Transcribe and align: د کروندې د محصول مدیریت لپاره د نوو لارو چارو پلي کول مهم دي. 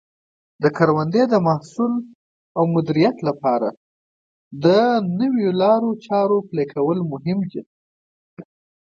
د 0.63 0.65
کروندې 0.77 1.23
د 1.29 1.35
محصول 1.47 1.93
مدیریت 2.75 3.17
لپاره 3.27 3.69
د 4.63 4.65
نوو 5.19 5.47
لارو 5.61 5.91
چارو 6.05 6.37
پلي 6.49 6.65
کول 6.73 6.97
مهم 7.11 7.39
دي. 7.51 7.61